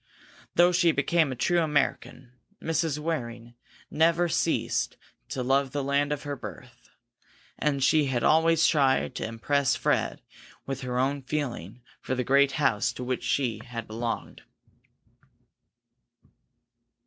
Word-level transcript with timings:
Though 0.55 0.71
she 0.71 0.87
had 0.87 0.95
become 0.95 1.31
a 1.31 1.35
true 1.35 1.59
American, 1.61 2.31
Mrs. 2.59 2.97
Waring 2.97 3.45
had 3.45 3.53
never 3.91 4.27
ceased 4.27 4.97
to 5.29 5.43
love 5.43 5.73
the 5.73 5.83
land 5.83 6.11
of 6.11 6.23
her 6.23 6.35
birth, 6.35 6.89
and 7.59 7.83
she 7.83 8.05
had 8.05 8.23
always 8.23 8.65
tried 8.65 9.13
to 9.13 9.25
impress 9.27 9.75
Fred 9.75 10.23
with 10.65 10.81
her 10.81 10.97
own 10.97 11.21
feeling 11.21 11.83
for 12.01 12.15
the 12.15 12.23
great 12.23 12.53
house 12.53 12.91
to 12.93 13.03
which 13.03 13.23
she 13.23 13.61
had 13.63 13.85
belonged. 13.85 14.41